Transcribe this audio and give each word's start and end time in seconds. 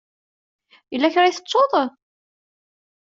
Yella 0.91 1.13
kra 1.13 1.29
i 1.29 1.33
tettuḍ? 1.37 1.73